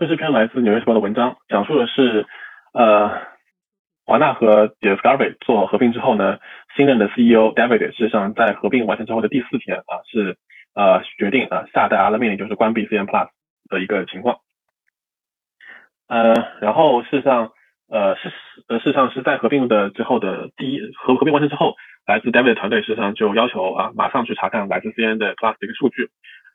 [0.00, 2.24] 这是篇来自《纽约时报》的文章，讲述的是
[2.72, 3.20] 呃
[4.06, 6.38] 华纳和 Discovery 做合并之后呢，
[6.74, 10.38] 新任的 CEO David 事实上在合并完成之后的第四天啊是
[10.74, 13.28] 呃决定啊下达了命令，就是关闭 CN Plus
[13.68, 14.38] 的一个情况。
[16.08, 17.52] 呃，然后事实上
[17.90, 18.32] 呃事
[18.68, 21.74] 呃事实上是在合并的之后的第一合合并完成之后，
[22.06, 26.08] 来自 David 团队事实上就要求啊马上去查看来自 CN 的 Plus 的一个数据。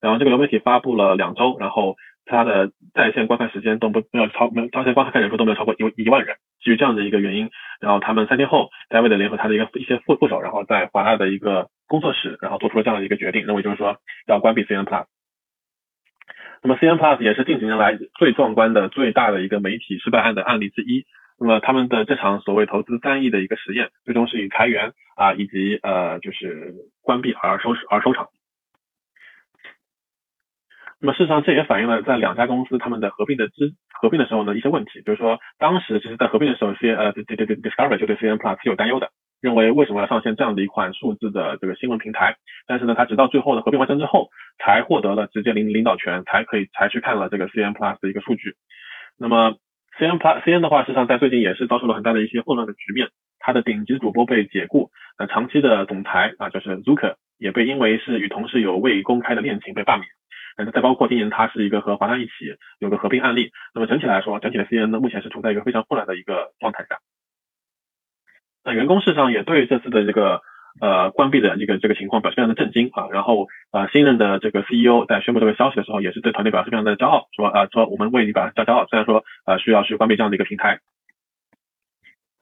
[0.00, 6.36] 然后这个流媒体发布了两周，然后它的在线观看时间都不没有超没有在线观看人数都没有超过一一万人。
[6.62, 7.50] 基于这样的一个原因，
[7.80, 13.96] 然后他们三天后，David 联合他的一个一些副副手，然后在华纳的一个工作室，然后做出了这样的一个决定，认为就是说
[14.28, 15.06] 要关闭 CN Plus。
[16.62, 21.04] 那么 CN Plus 也是近几年来最壮观的、最大的一个媒体失败案的案例之一。
[21.40, 28.28] 那么他们的这场所谓投资三亿的一个实验，最终是以裁员啊以及呃就是关闭而收而收场。
[31.04, 42.36] 那么事实上，这也反映了在两家公司他们的合并的之合并的时候呢一些问题，比如说当时其实在合并的时候，C 呃对对对 Discovery 就对 CN Plus 是有担忧的，认为为什么要上线这样的一款数字的这个新闻平台？
[42.68, 44.28] 但是呢，他直到最后的合并完成之后，
[44.60, 48.54] 才获得了直接领领导权，才可以才去看了这个 CN Plus 的一个数据。
[49.18, 49.56] 那么
[49.98, 53.08] CN Plus CN 的话，事实上在最近也是遭受了很大的一些混乱的局面，
[53.40, 60.06] 它的顶级主播被解雇，那长期的总裁啊就是 Zucker 也被因为是与同事有未公开的恋情被罢免。
[60.56, 62.30] 嗯，再包括今年它是一个和华纳一起
[62.78, 66.98] 有个合并案例，那么整体来说，整体的 CN 呢目前是处在一个非常混乱的一个状态下。
[68.64, 70.42] 那员工市场也对这次的这个
[70.80, 80.80] 呃关闭的这个这个情况表示非常的震惊啊，然后呃新任的这个 CEO 在宣布这个消息的时候，也是对团队表示非常的骄傲，说啊说我们为你表示骄傲，虽然说呃需要去关闭这样的一个平台。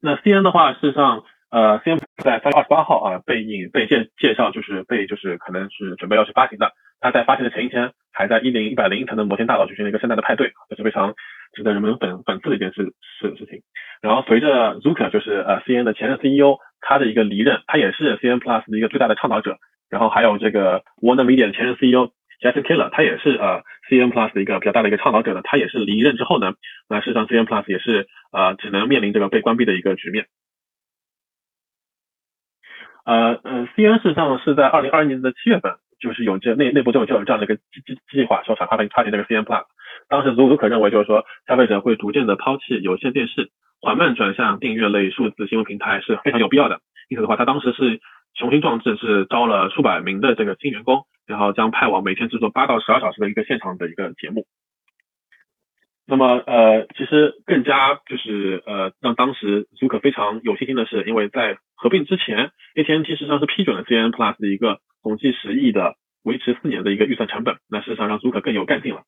[0.00, 1.24] 那 CN 的话，事实上。
[1.48, 6.72] 呃，CN 在三月二十八号啊被引被介介绍，就是被就是可能是准备要去发行的。
[7.00, 11.14] 他在发行的前一天，还在一零一百零一层的摩天大楼举行了一个盛大的派对，这是非常
[11.52, 13.62] 值得人们粉粉丝的一件事事事情。
[14.00, 19.58] 然后随着 Zucker 就是呃 CN 的前任 CEO 他的一个离任，他也是 CN Plus 的一个最大的倡导者。
[19.88, 25.42] 然后还有这个 Warner Media 的前任 CEO Jason Keller，他也是呃 CN Plus 的一个比较大的一个倡导者的。
[25.42, 26.54] 他也是离任之后呢，
[26.88, 30.26] 那事实上 CN Plus 也是呃只能面临这个被关闭的一个局面。
[33.04, 35.76] 呃呃，CN 事实上是在二零二一年的七月份，
[36.06, 39.64] 就是有这内内部就有就有这样的一个计计计划，说想发行发行这个 CM Plus。
[40.08, 43.50] 当时足足可认为就是说，消费者会逐渐的抛弃有线电视，
[43.80, 46.80] 缓慢转向订阅类数字新闻平台是非常有必要的。
[47.08, 48.00] 因此的话，他当时是
[48.34, 54.46] 雄心壮志，是招了数百名的这个新员工，然后将派往每天制作八到十二小时的一个现场的一个节目。
[56.08, 67.56] 那么呃，其实更加就是呃，让当时足可非常有信心的是，因为在合并之前，AT&T 实际上是批准了 CN Plus 的一个总计十亿的维持四年的一个预算成本。
[67.68, 69.02] 那事实上让足可更有干劲了。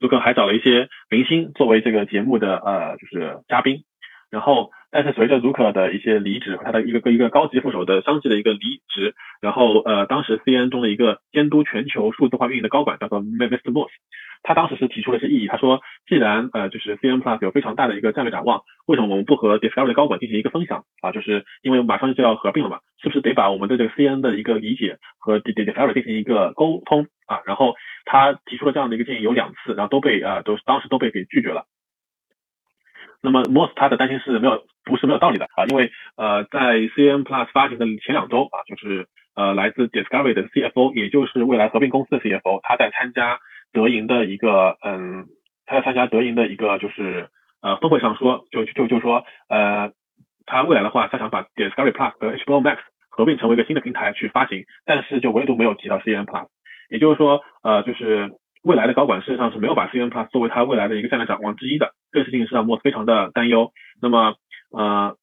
[0.00, 3.82] 足可还找了一些明星作为这个节目的呃就是嘉宾。
[4.30, 13.70] 然后，但是随着足可的一些离职他的一个一个高级副手的相继的一个离职，然后呃，当时 CN 中的一个监督全球数字化运营的高管叫做 Mr.
[13.70, 13.90] Moss。
[14.46, 21.12] 他当时是提出了一些异议，他说，既然呃就是 CN Plus 有非常大的一个战略展望，为什么我们不和 Discovery 的高管进行一个分享啊？
[21.12, 27.40] 就是因为马上就要合并了嘛，是不是得把我们的这个 CN 的一个理解和 Discovery 进行一个沟通啊？
[27.46, 27.74] 然后
[28.04, 31.64] 他提出了这样的一个建议有两次，然后都被啊都当时都被给拒绝了。
[33.22, 43.38] 那么 Moss 他的担心是没有不是没有道理的啊，因为呃在 CN Plus 发行的前两周啊，就是呃来自 Discovery 的 CFO，也就是未来合并公司的 CFO，他在参加。
[43.74, 45.26] 德银的一个，嗯，
[45.66, 47.28] 他在参加德银的一个就是
[47.60, 49.90] 呃峰会上说，就就就说，呃，
[50.46, 52.78] 他未来的话，他想把 Discovery Plus 和 HBO Max
[53.10, 56.46] 合并成为一个新的平台去发行，但是就唯独没有提到 CN Plus，
[56.88, 58.30] 也就是说，呃，就是
[58.62, 64.36] 未来的高管事实上是没有把 CN Plus 作为他未来的一个战略展望之一的，这个事情是让莫斯非常的担忧，那么，
[64.70, 65.16] 呃，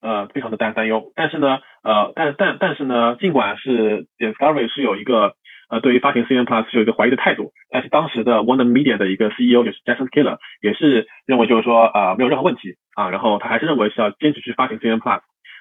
[0.00, 5.34] 呃，非常的担担忧，但是呢，呃，但但但是呢，尽管是 Discovery 是有一个。
[5.72, 15.20] 呃，对于发行 CN Plus 有一个怀疑的态度，但是当时的 Warner Media 的一个 CEO 就是 Jason Keller 也是认为就是说啊没有任何问题啊，然后他还是认为是要坚持去发行 CN Plus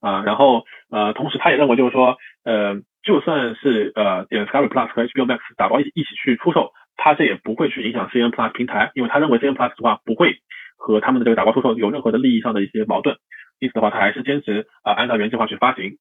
[0.00, 10.38] 啊，然后呃同时他也认为就是说呃就算是呃 Discovery Plus 和 HBO Max 打包一一起去出售，他这也不会去影响 CN Plus 平台，因为他认为 CN Plus 的话不会
[10.76, 13.18] 和他们的这个打包出售有任何的利益上的一些矛盾，
[13.60, 15.92] 因此的话他还是坚持啊按照原计划去发行。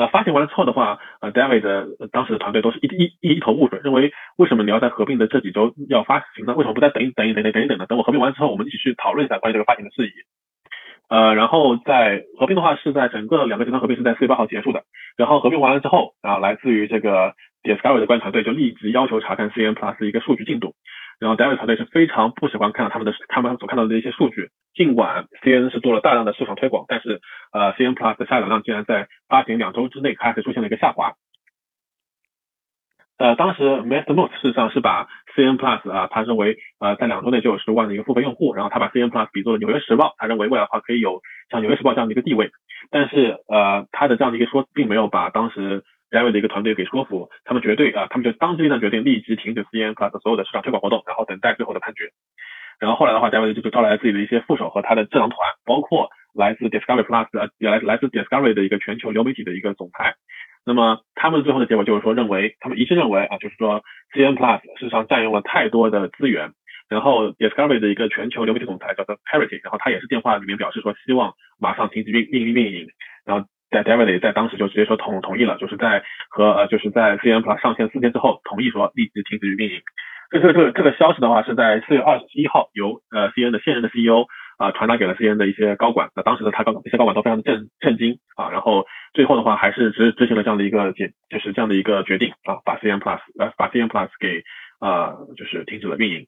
[0.00, 2.86] 那发行完了之后的话，呃，David 当时的团队都是一
[3.20, 6.54] 一一头雾水，认为为什么你要在合并的这几周要发行呢？
[6.54, 7.84] 为什么不再等一等一等等一等呢？
[7.84, 10.12] 等我合并完之后，我们一起去讨论一下关于这个发行的事宜。
[11.10, 14.84] 呃，然后在合并的话是在整个两个集团合并是在四月八号结束的。
[15.18, 20.74] 然后合并完了之后，然后来自于这个 Discovery 的管理团队就立即要求查看 CN Plus 一个数据进度。
[21.20, 27.20] 然后 David 团队是非常不喜欢看到他们的他们所看到的一些数据，尽管 CN 是做了大量的市场推广，但是
[27.52, 31.12] 呃 CN Plus 的下载量竟然在发行两周之内开始出现了一个下滑。
[33.18, 41.20] 呃，当时 Mastermost 事实上是把 CN Plus 啊，他认为呃在两周内就有十万的一个付费用户，然后他把 CN Plus 比作了纽约时报，他认为未来的话可以有
[41.50, 42.50] 像纽约时报这样的一个地位，
[42.90, 52.10] 但是呃他的这样的一个说并没有把当时 David 的一个团队给说服，他们绝对啊，他们就当机立断决定立即停止 CN Plus 所有的市场推广活动，然后等待最后的判决。
[52.78, 60.14] 然后后来的话，David 就招来了自己的一些副手和他的智囊团，包括来自 Discovery Plus 呃，也来来自 Discovery 的一个全球流媒体的一个总裁。
[60.64, 63.82] 那么他们最后的结果就是说，认为他们一致认为啊，就是说
[64.14, 66.52] CN Plus 事实上占用了太多的资源。
[66.88, 72.88] 然后 Discovery 的一个全球流媒体总裁叫做 Parity，然后他也是电话里面表示说，希望马上停止运运营运营。
[73.24, 79.80] 然后在 David 在当时就直接说同同意了，就是在和呃就是在 CN Plus 上线四天之后，同意说立即停止运营。
[80.30, 84.26] 这这这这个消息的话，是在四月二十一号由呃 CN 的现任的 CEO。
[84.60, 88.84] 啊，传达给了 CN 的一些高管，那当时的他高这些高管都非常的震震惊啊，然后
[89.14, 94.44] 最后的话还是执执行了这样的一个决，就是这样的一个决定啊，把 CN Plus 呃把 CN Plus 给
[94.78, 96.26] 啊就是停止了运营。